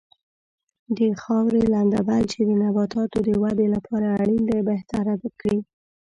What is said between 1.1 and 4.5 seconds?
خاورې لنده بل چې د نباتاتو د ودې لپاره اړین